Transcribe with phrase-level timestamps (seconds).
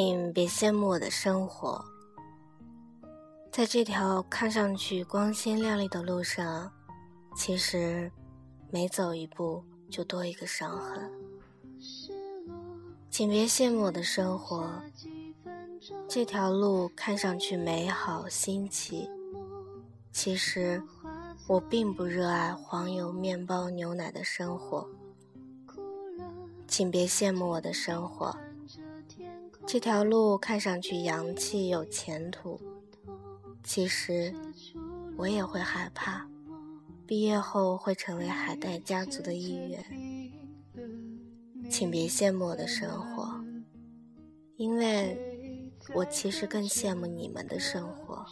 [0.00, 1.84] 请别羡慕我的生活，
[3.50, 6.70] 在这条看上去光鲜亮丽的路上，
[7.34, 8.08] 其实
[8.70, 11.10] 每走一步就多一个伤痕。
[13.10, 14.70] 请别羡慕我的生活，
[16.06, 19.10] 这条路看上去美好新奇，
[20.12, 20.80] 其实
[21.48, 24.88] 我并不热爱黄油面包牛奶的生活。
[26.68, 28.32] 请别羡慕我的生活，
[29.70, 32.58] 这条路看上去洋气有前途，
[33.62, 34.34] 其实
[35.18, 36.26] 我也会害怕，
[37.06, 39.84] 毕业后会成为海带家族的一员。
[41.68, 43.28] 请别羡慕我的生活，
[44.56, 48.24] 因为我其实更羡慕你们的生活。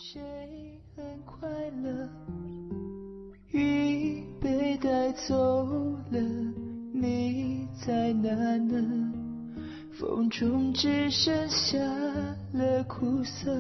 [4.81, 6.21] 带走了。
[6.93, 9.26] 你在哪呢？
[9.99, 11.79] 风中只剩下
[12.53, 13.51] 了苦涩。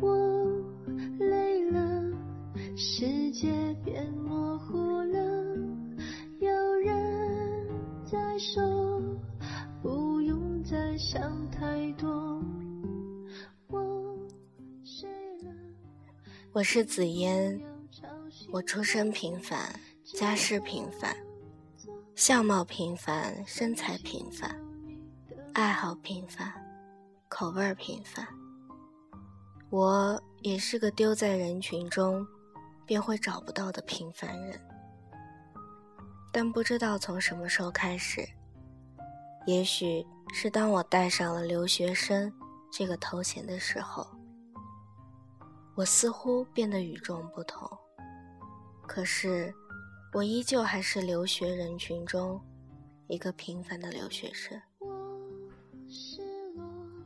[0.00, 0.12] 我
[1.20, 2.02] 累了，
[2.76, 3.52] 世界
[3.84, 5.56] 变模糊了。
[6.40, 6.50] 有
[6.80, 7.68] 人
[8.04, 9.00] 在说，
[9.80, 12.42] 不用再想太多。
[13.68, 14.18] 我
[14.82, 15.08] 睡
[15.44, 15.54] 了。
[16.52, 17.60] 我是紫嫣。
[18.50, 19.58] 我出身平凡，
[20.04, 21.16] 家世平凡，
[22.16, 24.58] 相貌平凡，身材平凡，
[25.52, 26.50] 爱好平凡，
[27.28, 28.26] 口味平凡。
[29.68, 32.26] 我也是个丢在人群中
[32.86, 34.58] 便会找不到的平凡人。
[36.32, 38.26] 但不知道从什么时候开始，
[39.44, 42.32] 也许是当我戴上了留学生
[42.72, 44.06] 这个头衔的时候，
[45.74, 47.70] 我似乎变得与众不同。
[48.86, 49.54] 可是，
[50.16, 52.40] 我依旧还是留学人群中
[53.06, 54.58] 一个平凡的留学生。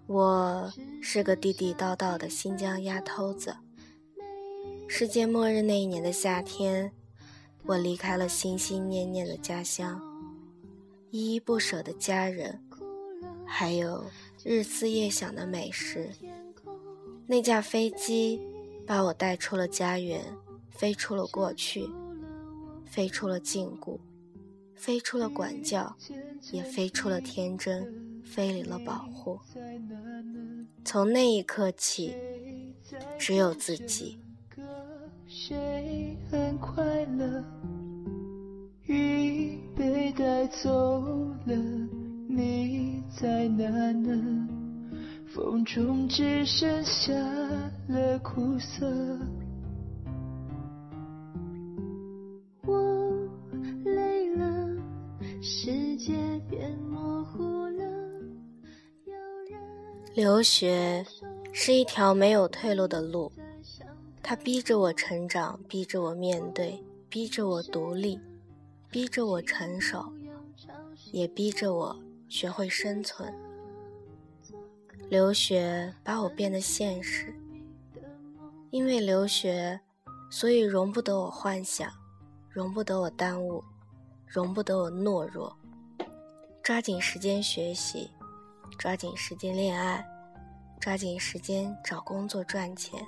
[0.07, 0.73] 我
[1.03, 3.53] 是个地地道道的新疆丫头子。
[4.87, 6.93] 世界末日那一年的夏天，
[7.65, 10.01] 我离开了心心念念的家乡，
[11.11, 12.63] 依依不舍的家人，
[13.45, 14.05] 还有
[14.45, 16.09] 日思夜想的美食。
[17.27, 18.41] 那架飞机
[18.87, 20.25] 把我带出了家园。
[20.71, 21.91] 飞出了过去，
[22.91, 23.97] 飞出了禁锢，
[24.75, 25.97] 飞出了管教，
[26.51, 29.39] 也飞出了天真，飞离了保护。
[30.85, 32.13] 从那一刻起，
[33.17, 34.19] 只有自己。
[38.87, 41.01] 雨被带走
[41.47, 41.55] 了，
[42.29, 44.49] 你在哪呢？
[45.33, 47.15] 风中只剩下
[47.87, 48.85] 了苦涩。
[60.13, 61.07] 留学
[61.53, 63.33] 是一条没有退路的路，
[64.23, 68.21] 它逼着我成长，逼着我面对，逼着我独立，
[68.91, 70.13] 逼着我成熟，
[71.13, 71.97] 也逼着我
[72.29, 73.33] 学会生存。
[75.09, 77.35] 留学把我变得现实，
[78.71, 79.81] 因为留学，
[80.31, 81.91] 所以容不得我幻想，
[82.51, 83.63] 容不得我耽误，
[84.27, 85.57] 容不得我懦弱。
[86.71, 88.09] 抓紧时间学习。
[88.79, 90.07] 抓紧时间恋爱，
[90.81, 93.05] 抓紧时间找工作赚钱。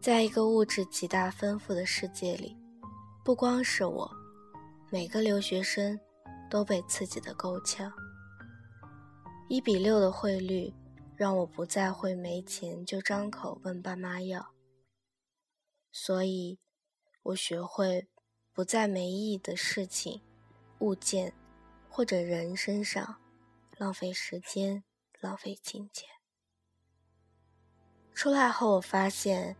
[0.00, 2.56] 在一个物质极大丰富的世界里，
[3.22, 4.10] 不光是我，
[4.90, 6.00] 每个留学生
[6.48, 7.92] 都被刺激的够呛。
[9.50, 10.72] 一比六的汇率
[11.14, 14.54] 让我不再会没钱就张口问爸妈要，
[15.92, 16.58] 所以
[17.24, 18.08] 我学会
[18.54, 20.22] 不再没意义的事情、
[20.78, 21.34] 物件
[21.92, 23.18] 或者人身上。
[23.78, 24.84] 浪费时间，
[25.18, 26.08] 浪费金钱。
[28.14, 29.56] 出来后，我发现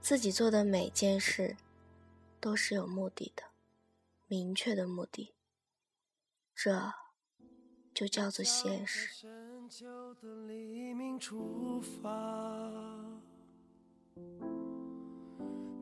[0.00, 1.56] 自己做的每件事
[2.40, 3.42] 都是有目的的，
[4.26, 5.34] 明确的目的。
[6.54, 6.94] 这
[7.92, 9.26] 就叫做现实。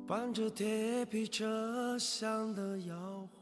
[0.08, 3.39] 伴着铁皮车厢的摇晃。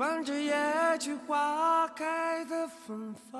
[0.00, 0.56] 伴着野
[0.98, 3.38] 菊花开的芬芳，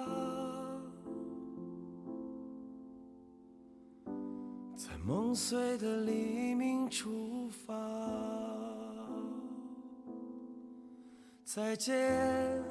[4.77, 7.75] 在梦碎的黎明出发。
[11.47, 12.63] 再见，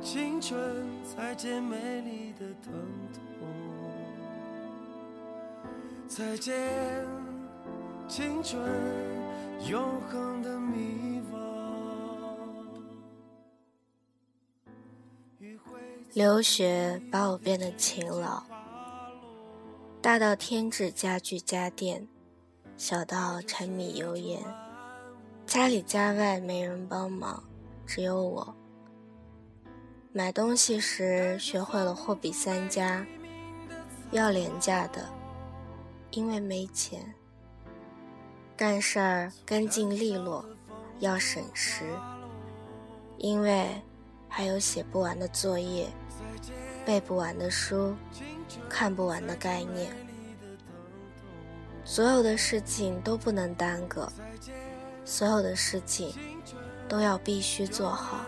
[0.00, 2.72] 青春，再见美丽的疼
[3.12, 3.20] 痛。
[6.06, 7.04] 再见，
[8.06, 8.62] 青春，
[9.68, 11.17] 永恒的迷
[16.14, 18.42] 留学把我变得勤劳，
[20.00, 22.08] 大到添置家具家电，
[22.78, 24.42] 小到柴米油盐，
[25.46, 27.42] 家里家外没人帮忙，
[27.86, 28.54] 只有我。
[30.10, 33.06] 买东西时学会了货比三家，
[34.10, 35.06] 要廉价的，
[36.10, 37.00] 因为没钱；
[38.56, 40.42] 干事儿干净利落，
[41.00, 41.84] 要省时，
[43.18, 43.80] 因为
[44.28, 45.88] 还有写不完的作业。
[46.86, 47.94] 背不完的书，
[48.66, 49.92] 看不完的概念，
[51.84, 54.10] 所有的事情都不能耽搁，
[55.04, 56.14] 所有的事情
[56.88, 58.24] 都要必须做好。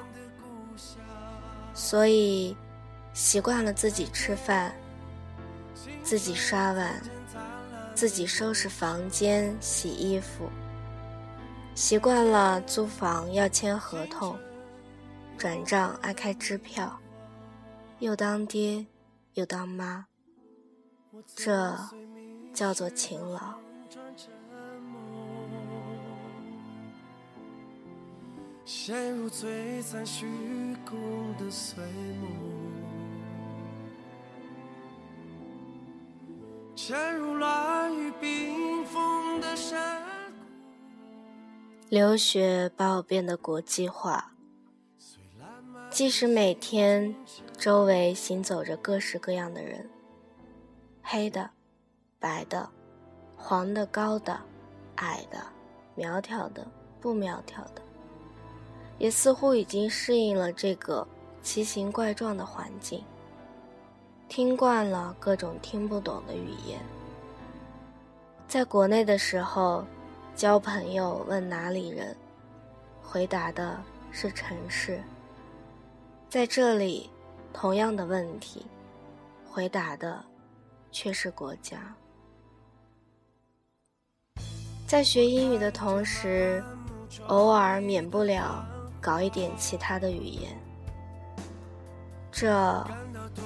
[1.72, 2.54] 所以，
[3.14, 4.74] 习惯了自己吃饭，
[6.02, 7.00] 自己刷碗，
[7.94, 10.50] 自己收拾房间、洗衣服，
[11.74, 14.38] 习惯了租房要签合同，
[15.40, 17.00] 转账爱开支票。
[17.98, 18.84] 又当爹，
[19.32, 20.04] 又当妈，
[21.34, 21.74] 这
[22.52, 23.54] 叫做勤劳。
[41.88, 44.32] 留学把我变得国际化。
[45.90, 47.14] 即使每天
[47.58, 49.90] 周围行走着各式各样的人，
[51.02, 51.50] 黑的、
[52.20, 52.68] 白的、
[53.36, 54.38] 黄的、高的、
[54.96, 55.42] 矮的、
[55.96, 56.64] 苗条的、
[57.00, 57.82] 不苗条的，
[58.98, 61.06] 也似乎已经适应了这个
[61.42, 63.04] 奇形怪状的环境，
[64.28, 66.78] 听惯了各种听不懂的语言。
[68.46, 69.84] 在国内的时候，
[70.36, 72.16] 交朋友问哪里人，
[73.02, 73.82] 回答的
[74.12, 75.02] 是城市。
[76.30, 77.10] 在这里，
[77.52, 78.64] 同样的问题，
[79.50, 80.24] 回答的
[80.92, 81.92] 却是国家。
[84.86, 86.62] 在学英语的同时，
[87.26, 88.64] 偶尔免不了
[89.00, 90.56] 搞一点其他的语言，
[92.30, 92.86] 这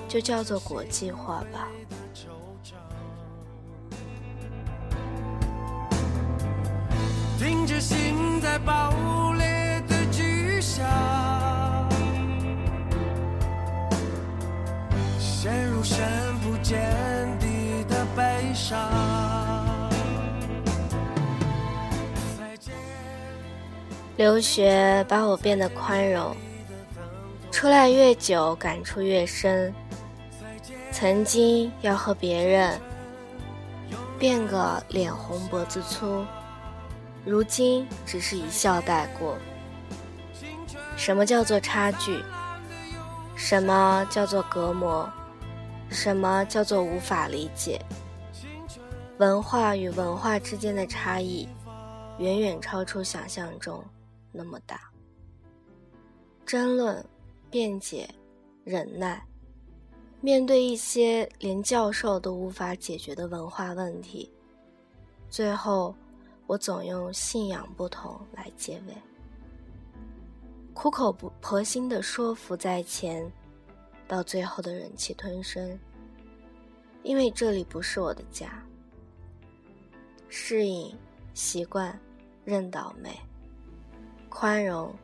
[0.06, 1.66] 就叫做国际化吧。
[7.66, 8.90] 着心在爆
[24.16, 26.36] 留学把我变得宽容，
[27.50, 29.74] 出来越久感触越深。
[30.92, 32.80] 曾经要和别人
[34.18, 36.24] 变个脸红脖子粗，
[37.24, 39.36] 如今只是一笑带过。
[40.96, 42.22] 什么叫做差距？
[43.34, 45.10] 什么叫做隔膜？
[45.90, 47.80] 什么叫做无法理解？
[49.18, 51.48] 文化与文化之间的差异，
[52.18, 53.82] 远远超出想象中
[54.32, 54.90] 那么大。
[56.44, 57.04] 争论、
[57.48, 58.08] 辩解、
[58.64, 59.24] 忍耐，
[60.20, 64.30] 面对一些连教授都无法解决的文化问题，
[65.30, 65.94] 最后
[66.46, 68.94] 我总用信仰不同来结尾。
[70.72, 73.30] 苦口婆心的说服在前。
[74.06, 75.78] 到最后的忍气吞声，
[77.02, 78.62] 因为这里不是我的家。
[80.28, 80.96] 适应、
[81.32, 81.98] 习惯、
[82.44, 83.10] 认倒霉、
[84.28, 84.94] 宽容，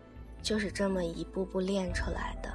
[0.42, 2.52] 就是这么一步步练出来的。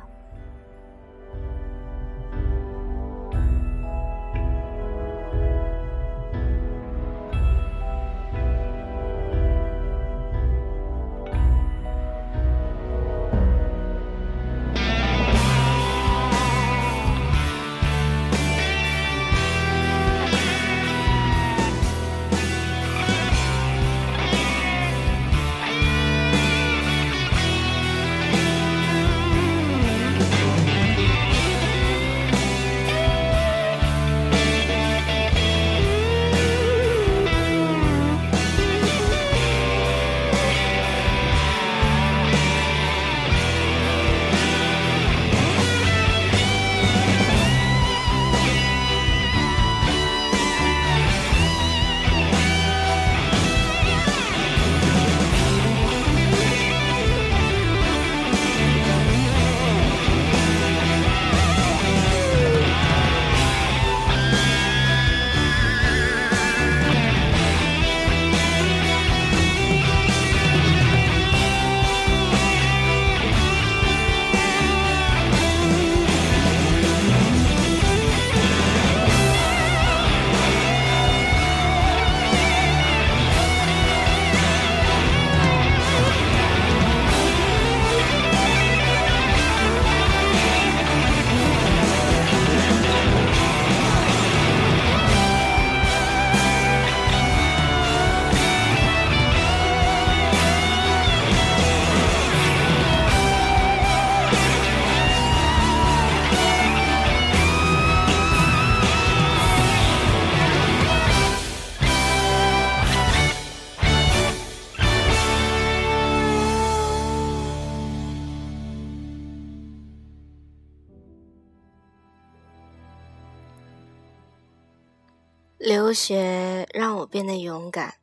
[125.65, 127.95] 留学让我变得勇敢。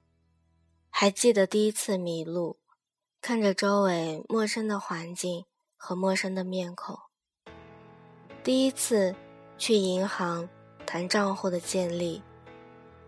[0.91, 2.59] 还记得第一次迷路，
[3.21, 5.45] 看着周围陌生的环境
[5.77, 6.97] 和陌生的面孔；
[8.43, 9.15] 第一次
[9.59, 10.49] 去银行
[10.85, 12.21] 谈账户的建立；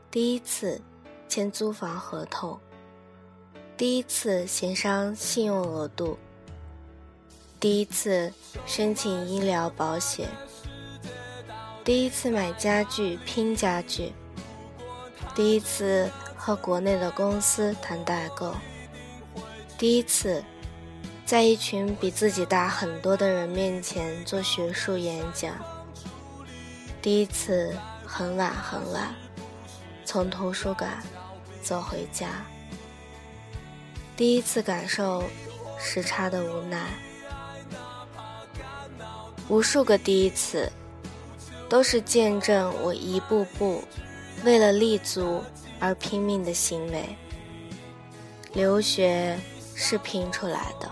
[0.09, 0.81] 第一次
[1.29, 2.57] 签租房合同；
[3.77, 6.17] 第一次协商信用额度；
[7.59, 8.33] 第一次
[8.67, 10.29] 申请医疗保险；
[11.85, 14.13] 第一次买家具拼家具。
[15.35, 18.55] 第一次和国内的公司谈代购，
[19.77, 20.45] 第一次
[21.27, 25.53] 在一群比自己大很多的人面前做学术演讲，
[27.03, 27.75] 第一次
[28.07, 29.13] 很晚很晚
[30.05, 31.03] 从图书馆
[31.61, 32.29] 走回家，
[34.17, 35.25] 第一次感受
[35.81, 36.91] 时差的无奈，
[39.49, 40.71] 无数个第一次，
[41.69, 43.83] 都是见证我一步步。
[44.45, 45.43] 为了立足
[45.81, 47.17] 而拼命的行为，
[48.53, 49.39] 留学
[49.75, 50.91] 是拼出来的。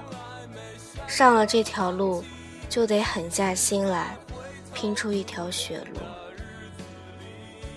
[1.06, 2.24] 上了这条路，
[2.68, 4.16] 就得狠下心来，
[4.72, 6.00] 拼出一条血路。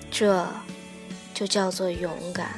[0.10, 0.48] 这，
[1.34, 2.50] 就叫做勇敢。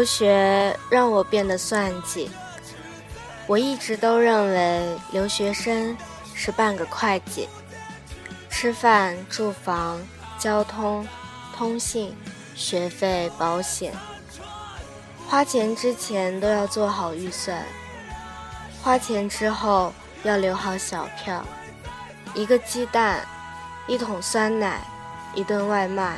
[0.00, 2.30] 留学让我变得算计。
[3.46, 5.94] 我一直都认为留学生
[6.34, 7.46] 是半个会计，
[8.48, 10.00] 吃饭、住房、
[10.38, 11.06] 交通、
[11.54, 12.16] 通信、
[12.54, 13.92] 学费、保险，
[15.28, 17.62] 花钱之前都要做好预算，
[18.82, 19.92] 花钱之后
[20.22, 21.44] 要留好小票。
[22.32, 23.20] 一个鸡蛋，
[23.86, 24.80] 一桶酸奶，
[25.34, 26.16] 一顿外卖，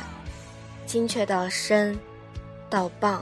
[0.85, 1.99] 精确到升，
[2.69, 3.21] 到磅。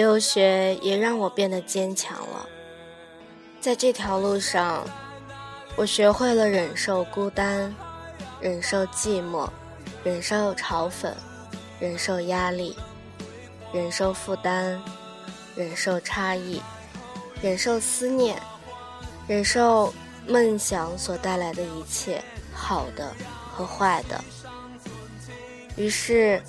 [0.00, 2.48] 留学也让我变得坚强了。
[3.60, 4.82] 在这条路上，
[5.76, 7.74] 我学会了忍受孤单，
[8.40, 9.46] 忍受寂寞，
[10.02, 11.12] 忍受嘲讽，
[11.78, 12.74] 忍受压力，
[13.74, 14.80] 忍受负担，
[15.54, 16.62] 忍受差异，
[17.42, 18.40] 忍受思念，
[19.28, 19.92] 忍受
[20.26, 23.14] 梦想所带来的一切，好的
[23.52, 24.18] 和坏的。
[25.76, 26.42] 于是，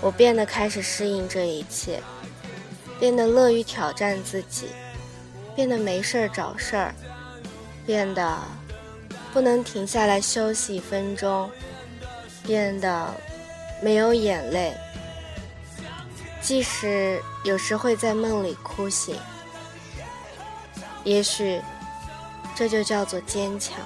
[0.00, 2.02] 我变得开始适应这一切。
[2.98, 4.68] 变得乐于挑战自己，
[5.54, 6.94] 变得没事儿找事儿，
[7.86, 8.38] 变得
[9.32, 11.50] 不能停下来休息一分钟，
[12.44, 13.14] 变得
[13.80, 14.74] 没有眼泪，
[16.40, 19.16] 即使有时会在梦里哭醒。
[21.04, 21.60] 也许
[22.56, 23.76] 这就叫做坚强。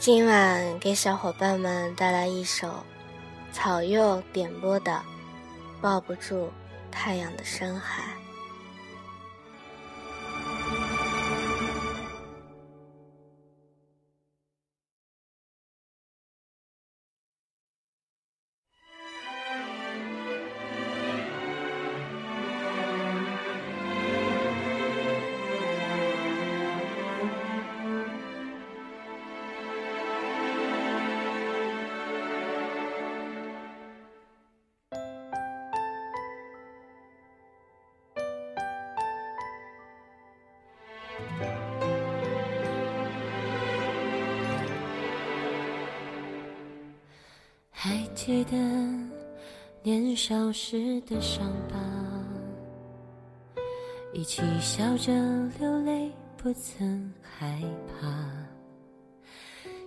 [0.00, 2.82] 今晚给小伙伴们带来一首
[3.52, 4.92] 草柚点播的
[5.82, 6.50] 《抱不住
[6.90, 8.02] 太阳的深海》。
[48.22, 48.54] 记得
[49.82, 51.78] 年少时的伤疤，
[54.12, 55.10] 一起笑着
[55.58, 58.10] 流泪，不曾害怕。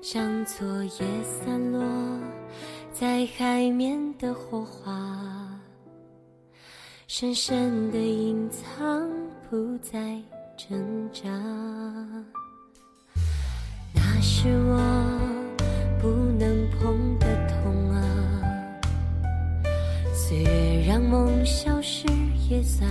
[0.02, 1.80] 像昨夜散落
[2.92, 5.48] 在海面的火花，
[7.06, 9.08] 深深的隐藏，
[9.48, 10.20] 不再
[10.58, 11.30] 挣扎。
[13.94, 14.80] 那是我
[16.02, 16.08] 不
[20.34, 22.08] 岁月让梦消失，
[22.50, 22.90] 也算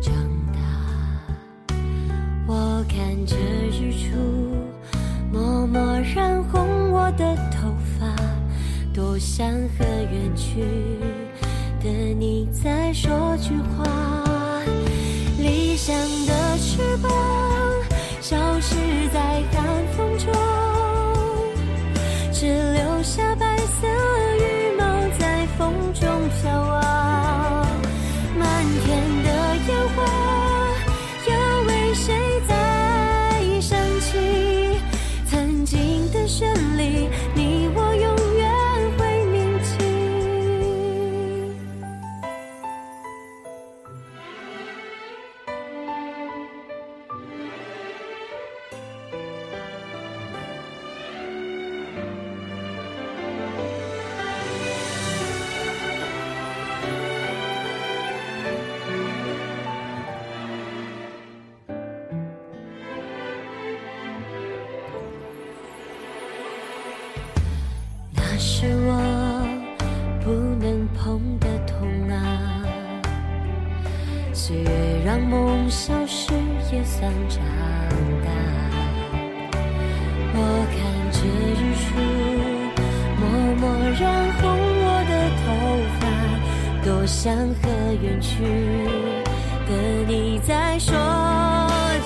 [0.00, 0.14] 长
[0.52, 1.74] 大。
[2.46, 4.16] 我看着日出，
[5.32, 5.80] 默默
[6.14, 8.14] 染红我的头发，
[8.94, 10.60] 多想和远去
[11.82, 14.62] 的你再说句话。
[15.40, 17.10] 理想的翅膀
[18.20, 18.76] 消失
[19.12, 19.79] 在寒
[87.10, 87.68] 想和
[88.00, 88.44] 远去
[89.66, 89.72] 的
[90.06, 90.94] 你再说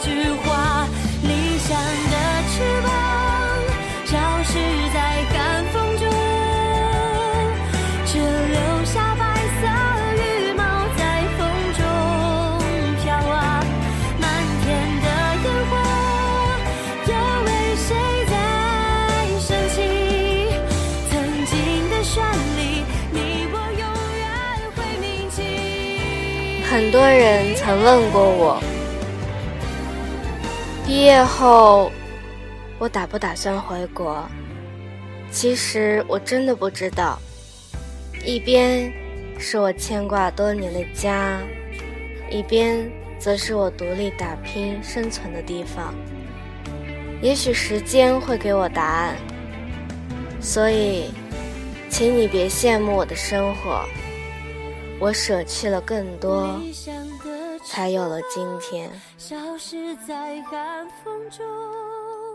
[0.02, 0.43] 句话。
[26.94, 28.62] 很多人曾问过我，
[30.86, 31.90] 毕业后
[32.78, 34.24] 我打不打算回国？
[35.28, 37.18] 其实我真的不知道。
[38.24, 38.92] 一边
[39.40, 41.40] 是我牵挂多年的家，
[42.30, 45.92] 一边则是我独立打拼生存的地方。
[47.20, 49.16] 也许时间会给我答案，
[50.40, 51.10] 所以，
[51.90, 53.84] 请你别羡慕我的生活。
[55.00, 56.58] 我舍弃了更多，
[57.66, 58.90] 才有了今天。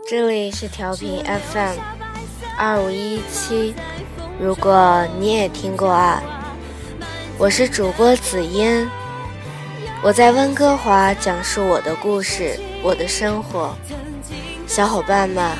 [0.08, 1.76] 这里是调频 FM
[2.56, 3.74] 二五一七，
[4.38, 6.22] 如果你也听过爱，
[7.38, 8.88] 我是主播紫嫣，
[10.02, 13.74] 我在温哥华讲述我的故事，我的生活。
[14.66, 15.56] 小伙伴们，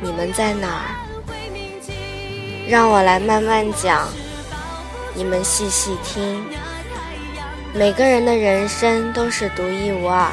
[0.00, 0.90] 你们在哪儿？
[2.68, 4.08] 让我来慢慢讲，
[5.14, 6.44] 你们细细听。
[7.74, 10.30] 每个人的人生都是独一无二。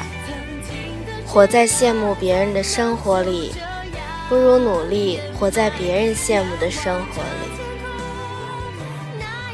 [1.26, 3.52] 活在羡慕别人的生活里，
[4.28, 7.50] 不如努力活在别人羡慕的生活里。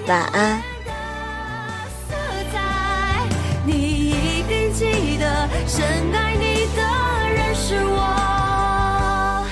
[0.06, 0.62] 晚安。
[3.64, 5.84] 你一定记得，深
[6.14, 6.82] 爱你的
[7.34, 9.44] 人是我，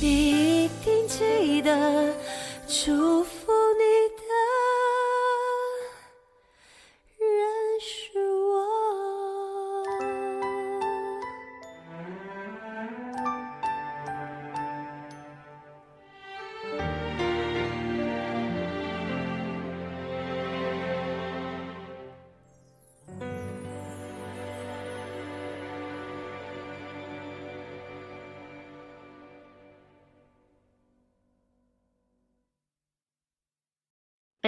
[0.00, 2.12] 你一定记得，
[2.66, 3.52] 祝福